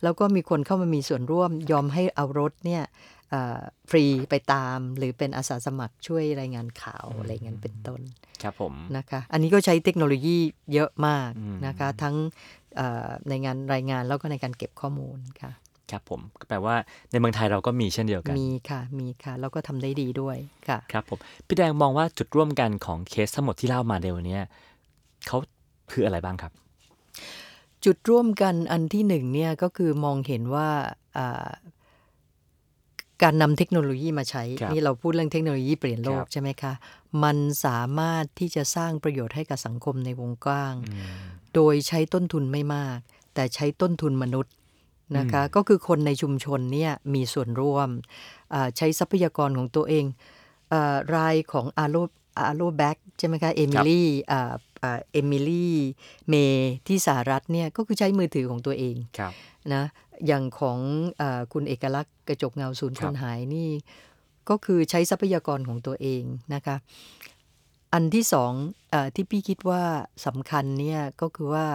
[0.04, 2.84] แล้วก็มีคนเข้ามามีส่วนร่วมยอมให้เอารถเนี่ย
[3.30, 8.02] เอ่อฟรีไปตาม หรือเป็นอาสาสมัครช่วยรายงานข่าวอะไรเงี้ยเป็นต้น
[8.44, 10.38] ครับผมนะคะ อันนี้ก็ใช้เทคโนโลยี
[10.74, 12.16] เยอะมากอืมนะคะ ทั้ง
[12.65, 12.65] เอ่อ
[13.30, 15.52] ในงานรายงานแล้วก็ในการเก็บข้อมูลค่ะ
[15.92, 16.76] ครับผมก็แปลว่า
[17.12, 24.44] ในเมืองไทยเราก็มีเช่นเดียวกัน มีค่ะ มีค่ะ แล้วก็ทำได้ดีด้วยค่ะ ครับผม พี่แดงมองว่าจุดร่วมกันของเคสทั้งหมดที่เล่ามาในวันเนี้ย
[25.28, 25.38] เขา
[25.92, 26.52] คืออะไรบ้างครับ
[27.86, 30.70] จุดร่วมกันอันที่หนึ่งเนี่ยก็คือมองเห็นว่า
[31.18, 31.48] อ่า
[33.24, 36.74] การนำเทคโนโลยีมาใช้ครับนี่เราพูดเรื่องเทคโนโลยีเปลี่ยนโลคกรับใช่ไหมคะ
[37.24, 42.98] มันสามารถที่จะสร้างประโยชน์ให้กับสังคมในวงกว้างอืม โดยใช้ต้นทุนไม่มาก
[43.34, 44.54] แต่ใช้ต้นทุนมนุษย์
[45.18, 47.90] นะคะก็คือคนในชุมชนเนี่ยมีส่วนร่วม
[48.54, 50.06] อ่าใช้ทรัพยากรของตัวเอง
[50.70, 51.96] เออรายของอาโล
[52.40, 55.76] Hollaback ใช่ไหมคะเอมิลี่อ่าอ่าเอมิลี่
[56.30, 59.34] เมย์ที่สหรัฐเนี่ยก็คือใช้มือถือของตัวเองครับ
[59.74, 59.84] นะ
[60.28, 60.80] อย่างของ
[61.22, 63.70] อาคุณเอกลักษณ์กระจกเงาศูนย์คนหายครับนี่
[64.50, 66.76] ก็คือใช้ทรัพยากรของตัวเองนะคะ
[67.98, 68.52] อันที่สอง
[68.94, 69.84] อาที่พี่คิดว่า
[70.26, 71.68] สำคัญเนี่ยก็คือว่า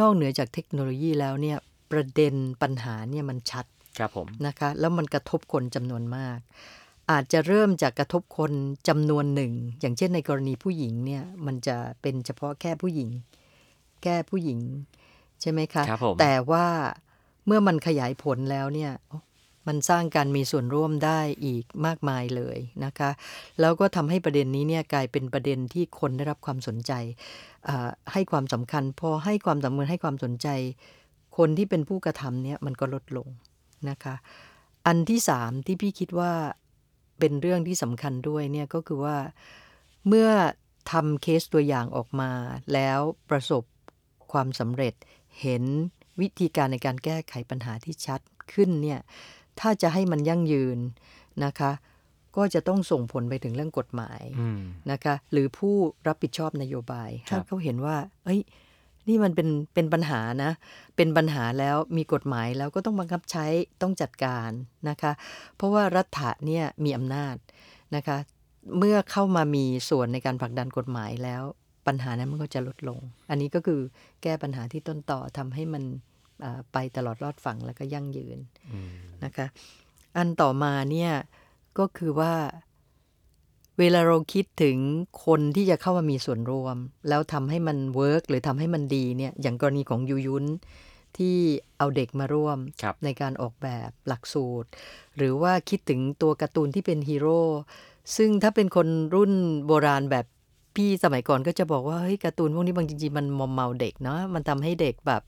[0.00, 1.58] นอกเหนือจากเทคโนโลยีแล้วเนี่ย
[1.90, 3.66] ประเด็นปัญหาเนี่ยมันชัด
[3.98, 6.38] ครับผมนะคะแล้วมันกระทบคนจำนวนมาก
[7.10, 8.52] อาจจะเริ่มจากกระทบคน
[8.88, 13.08] จำนวนหนึ่ง อย่างเช่นในกรณีผู้หญิงเนี่ยมันจะเป็นเฉพาะแค่ผู้หญิง
[14.02, 14.58] แค่ผู้หญิง
[15.40, 16.66] ใช่ไหมคะครับผมแต่ว่า
[17.46, 19.18] เมื่อมันขยายผลแล้วเนี่ยโอ้
[19.68, 23.10] มันสร้างการมีส่วนร่วมได้อีกมากมายเลยนะคะ
[23.60, 26.92] แล้วก็ทำให้ประเด็นนี้เนี่ยกลายเป็นประเด็นที่คนได้รับความสนใจ
[28.12, 30.48] ให้ความสำคัญ พอให้ความสำคัญให้ความสนใจ
[31.36, 33.28] คนที่เป็นผู้กระทำเนี่ยมันก็ลดลง
[33.90, 34.14] นะคะ
[34.86, 36.32] อันที่สามที่พี่คิดว่า
[37.18, 39.16] เป็นเรื่องที่สำคัญด้วยเนี่ยก็คือว่า
[40.08, 40.28] เมื่อ
[40.92, 42.30] ทำเคสตัวอย่างออกมา
[42.74, 43.00] แล้ว
[43.30, 43.62] ประสบ
[44.32, 44.94] ความสำเร็จ
[45.40, 45.64] เห็น
[46.20, 48.20] วิธีการในการแก้ไขปัญหาที่ชัด
[48.52, 49.00] ขึ้นเนี่ย
[49.60, 50.78] ถ้าจะให้มันยั่งยืน
[51.44, 51.72] นะคะ
[52.36, 55.74] ก็จะต้องส่งผลไปถึงเรื่องกฎหมายอืมนะคะ หรือผู้
[56.06, 58.40] รับผิดชอบนโยบายครัถ้าบเขาเห็นว่า เอ้ย
[59.08, 60.52] นี่มันเป็นเป็นปัญหานะ
[60.96, 63.46] เป็นปัญหาแล้วมีกฎหมายแล้วก็ต้องบังคับใช้
[63.82, 64.50] ต้องจัดการ
[64.88, 65.12] นะคะ
[65.56, 67.36] เพราะว่ารัฐะเนี่ยมีอำนาจ
[67.96, 68.18] นะคะ
[68.78, 71.42] เมื่อเข้ามามีส่วนในการผลักดันกฎหมายแล้ว
[71.86, 72.98] ปัญหานั้นมันก็จะลดลง
[73.30, 73.80] อันนี้ก็คือ
[74.22, 75.84] แก้ปัญหาที่ต้นตอทำให้มัน
[76.44, 78.38] อ่าไปตลอดรอดฝั่งแล้วก็ยั่งยืน
[78.72, 79.46] อืม นะคะ
[80.16, 81.12] อันต่อมาเนี่ย
[81.78, 82.34] ก็คือว่า
[83.78, 84.78] เวลาเราคิดถึง
[85.26, 86.76] คนที่จะเข้ามามีส่วนร่วม
[87.08, 90.44] แล้วทำให้มัน work หรือทำให้มันดีเนี่ยอย่างกรณีของยูยุน
[91.16, 91.36] ที่
[91.78, 94.68] เอาเด็กมาร่วมครับในการออกแบบหลักสูตร
[95.16, 97.42] หรือว่าคิดถึงตัวการ์ตูนที่เป็นฮีโร่
[98.16, 99.32] ซึ่งถ้าเป็นคนรุ่น
[99.66, 100.26] โบราณแบบ
[100.76, 105.22] พี่สมัยก่อนก็จะบอกว่าเฮ้ยการ์ตูนพวกนี้บางจริงๆมันมอมเมาเด็กเนาะมันทำให้เด็กแบบ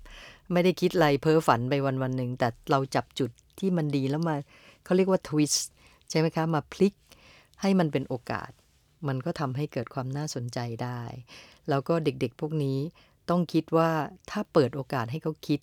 [0.52, 4.36] ไม่ได้คิดอะไรเพ้อฝันไปวันวันๆหนึ่งแต่เราจับจุดที่มันดีแล้วมา
[4.84, 5.70] เขาเรียกว่าทวิสต์
[6.10, 6.94] ใช่ไหมคะมาพลิก
[7.60, 8.50] ให้มันเป็นโอกาส
[9.08, 11.00] มันก็ทำให้เกิดความน่าสนใจได้
[11.68, 12.78] แล้วก็เด็กๆพวกนี้
[13.30, 13.90] ต้องคิดว่า
[14.30, 15.60] ถ้าเปิดโอกาสให้เขาคิด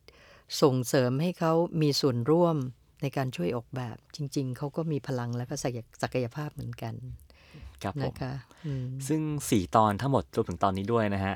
[0.61, 2.55] ส่งเสริมให้เขามีส่วนร่วม
[3.01, 5.55] ในการช่วยออกแบบ จริง ๆ เขาก็มีพลังและก็
[6.01, 6.93] ศักยภาพเหมือนกัน
[7.83, 8.33] ครับผมนะคะ
[8.65, 9.21] อืมซึ่ง
[9.51, 11.35] 4 ตอนทั้งหมดรวมถึงตอนนี้ด้วยนะฮะ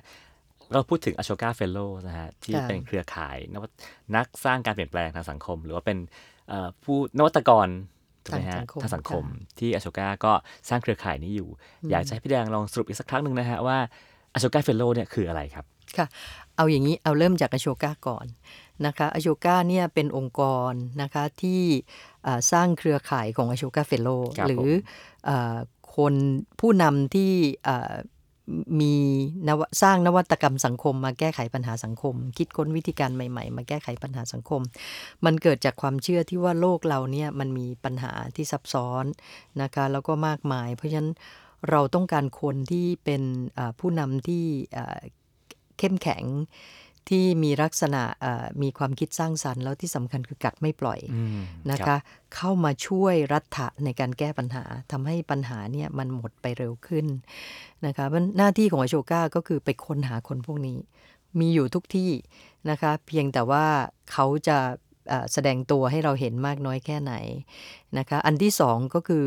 [0.71, 3.71] เราพูดถึง Ashoka Fellow นะฮะที่ค่ะเป็นเครือข่ายนวัต
[4.15, 5.97] นักสร้างการเปลี่ยนแปลงทางสังคม หรือว่าเป็น
[6.49, 7.67] เอ่อผู้นวัตกร
[8.25, 10.33] ถูกไหมฮะทางสังคมทางสังคมค่ะที่ Ashoka ก็
[10.69, 11.49] สร้างเครือข่ายนี้อยู่
[11.91, 13.77] อยากจะให้พี่แดงลองสรุปอีกสักครั้งหนึ่งนะฮะว่า
[14.33, 15.65] Ashoka Fellow เนี่ยคืออะไรครับ
[15.97, 16.07] ค่ะ
[16.55, 18.25] เอาอย่างนี้เอาเริ่มจาก Ashoka ก่อน
[18.85, 21.61] นะคะ Ashoka เนี่ยเป็นองค์กรนะคะที่
[22.25, 24.69] อ่าสร้างเครือข่ายของอโชกาเฟลโลครับหรือผม
[25.29, 25.55] อ่า
[25.97, 26.13] คน
[26.59, 27.31] ผู้นำที่
[27.67, 27.93] อ่า
[28.79, 28.95] มี
[29.47, 34.61] นวสร้างนวัตกรรมสังคม มาแก้ไขปัญหาสังคม คิดค้นวิธีการใหม่ ๆ มาแก้ไขปัญหาสังคม
[35.25, 39.05] มันเกิดจากความเชื่อที่ว่าโลกเราเนี่ยมันมีปัญหาที่ซับซ้อน
[39.61, 41.11] นะคะแล้วก็มากมาย เพราะฉะนั้น
[41.69, 43.23] เราต้องการคนที่เป็น
[43.79, 44.43] ผู้นำที่
[45.79, 46.23] เข้มแข็ง
[47.09, 51.39] ที่มีลักษณะเอ่อมีความคิดสร้างสรรค์แล้วที่สำคัญคือกัดไม่ปล่อยอืม
[51.71, 51.99] นะรัคะบ
[52.35, 57.05] เข้ามาช่วยรัฐะในการแก้ปัญหาทำให้ปัญหาเนี่ยมันหมดไปเร็วขึ้น
[57.85, 60.77] นะคะมันหน้าที่ของอโชก้าก็คือไปค้นหาคนพวกนี้
[61.39, 62.11] มีอยู่ทุกที่
[62.69, 63.65] นะคะ เพียงแต่ว่า
[64.11, 64.57] เขาจะ
[65.09, 67.13] เอ่อแสดงตัวให้เราเห็นมากน้อยแค่ไหน
[67.97, 69.25] นะคะ อันที่สองก็คือ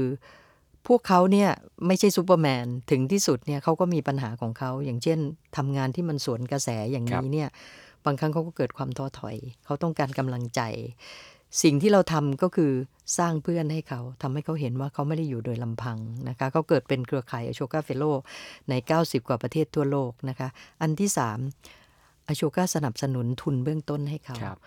[0.87, 1.51] พวกเขาเนี่ย
[1.87, 5.19] ไม่ใช่ซูเปอร์แมนถึงที่สุดเนี่ยเขาก็มีปัญหาของเขาอย่างเช่น
[5.57, 7.49] ทำงานที่มันสวนกระแสอย่างครับนี้เนี่ย
[8.05, 10.61] บางครั้งเขาก็เกิดความท้อถอย เขาต้องการกำลังใจ
[11.63, 12.73] สิ่งที่เราทำก็คือ
[13.19, 18.05] สร้างเพื่อนให้เขาทำให้เขาเห็นว่าเขาไม่ได้อยู่โดยลำพังนะคะเขาเกิดเป็นเครือข่ายอโชกาเฟโล
[18.69, 20.49] ใน 90 กว่าประเทศทั่วโลกนะคะ
[20.83, 21.39] อันที่สาม
[22.29, 24.59] อโชกาสนับสนุนทุนเบื้องต้นให้เขาครับ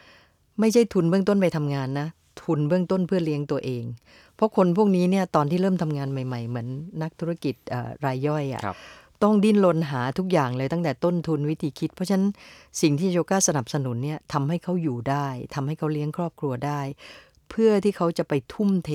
[0.59, 2.07] ไม่ใช่ทุนเบื้องต้นไปทำงานนะ
[2.43, 3.83] ทุนเบื้องต้นเพื่อเลี้ยงตัวเอง
[4.37, 6.67] เพราะคนพวกนี้เนี่ยตอนที่เริ่มทำงานใหม่ ๆ เหมือน
[7.01, 8.75] นักธุรกิจเอ่อรายย่อยครัอะ่ะบ
[9.23, 12.29] ต้องดิ้นรนหาทุกอย่างเลยตั้งแต่ต้นทุนวิธีคิด เพราะฉะนั้น
[12.81, 16.81] สิ่งที่โยก้าสนับสนุนเนี่ยทำให้เขาอยู่ได้ทำให้เขาเลี้ยงครอบครัวได้
[17.49, 18.91] เพื่อที่เขาจะไปทุ่มเท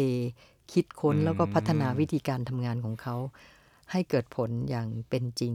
[0.73, 3.17] คิดค้นอืมแล้วก็พัฒนาวิธีการทำงานของเขา
[3.93, 5.55] ให้เกิดผลอย่างเป็นจริง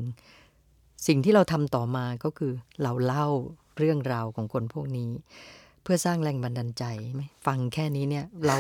[1.08, 2.52] สิ่งที่เราทำต่อมาก็คือ
[2.84, 3.28] เราเล่า
[3.78, 6.84] เรื่องราวของคนพวกนี้เพื่อสร้างแรงบันดาลใจ
[7.15, 8.58] ไหมฟังแค่นี้เนี่ย เรา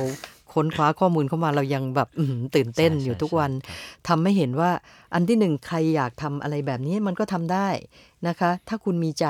[0.53, 4.71] ค้นคว้าข้อมูลเข้ามาเรายังแบบอื้อหือตื่นเต้นใช่อยู่ทุกใช่วันครับทำให้เห็นว่า
[5.13, 7.69] อันที่หนึ่งใครอยากทำอะไรแบบนี้มันก็ทำได้
[8.27, 9.25] นะคะ ถ้าคุณมีใจ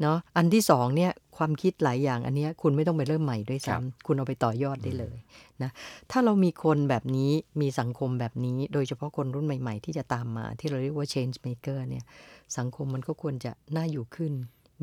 [0.00, 5.16] เนาะอันที่สองเนี่ยความคิดหลายอย่างอันเนี้ยคุณไม่ต้องไปเริ่มใหม่ด้วยครับซ้ำคุณเอาไปต่อยอดได้เลย
[5.62, 5.70] นะ
[6.10, 12.04] ถ้าเรามีคนแบบนี้มีสังคมแบบนี้ โดยเฉพาะคนรุ่นใหม่ ๆ ที่จะตามมา ที่เราเรียกว่า change maker เนี่ย
[12.58, 14.32] สังคมมันก็ควรจะน่าอยู่ขึ้น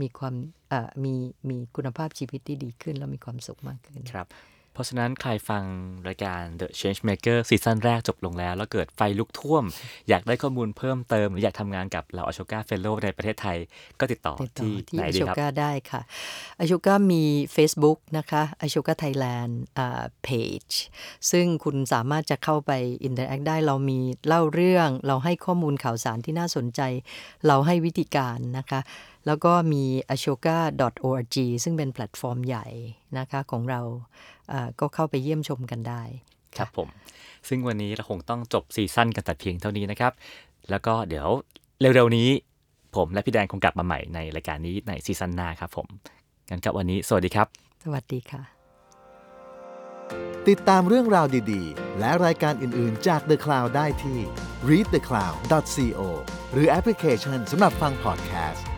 [0.01, 0.35] มีความ
[0.69, 1.13] เอ่อมี
[1.49, 4.27] มีคุณภาพชีวิตที่ดีขึ้น แล้วมีความสุขมากขึ้นครับ
[4.73, 5.63] เพราะฉะนั้นใครฟัง
[6.07, 9.63] รายการ The Change Maker ซีซั่นแรกจบลงแล้ว แล้วเกิดไฟลุกท่วม
[10.09, 13.57] อยากได้ข้อมูลเพิ่มเติม หรืออยากทำงานกับเหล่า Ashoka Fellow ในประเทศไทย
[13.99, 16.01] ก็ติดต่อติดต่อที่ที่ไหนดีครับ Ashokaได้ค่ะ
[16.59, 17.23] Ashoka มี
[17.55, 20.67] Facebook นะคะ Ashoka Thailand Page
[21.31, 22.71] ซึ่งคุณสามารถจะเข้าไป
[23.03, 26.81] interact ได้เรามีเล่าเรื่อง เราให้ข้อมูลข่าวสารที่น่าสนใจ
[27.47, 28.81] เราให้วิธีการนะคะ
[29.25, 29.83] แล้วก็มี
[30.13, 32.65] ashoka.org ซึ่งเป็นแพลตฟอร์มใหญ่
[33.17, 33.81] นะคะของเรา
[34.51, 36.01] อ่าก็เข้าไปเยี่ยมชมกันได้
[36.57, 36.87] ครับผม
[37.47, 40.13] ซึ่งวันนี้เราคงต้องจบซีซั่นกันแต่เพียงเท่านี้นะครับ
[40.69, 41.27] แล้วก็เดี๋ยว
[41.79, 42.29] เร็วๆนี้
[42.95, 45.87] ผมและพี่แดงคงกลับมาใหม่ในรายการนี้ในซีซั่นหน้าครับผม
[46.49, 47.47] งั้นกับวันนี้สวัสดีครับ
[47.83, 48.43] สวัสดีค่ะ
[50.49, 54.19] ติดตามเรื่องราวดีๆ และรายการอื่นๆจาก The Cloud ได้ที่
[54.69, 56.01] readthecloud.co
[56.53, 58.74] หรือแอปพลิเคชันสำหรับฟังพอดแคสต์